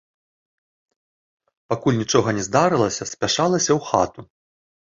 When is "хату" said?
3.93-4.21